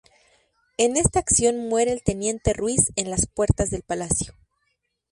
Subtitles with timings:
[0.79, 4.33] En esta acción muere el Teniente Ruiz en las puertas del Palacio.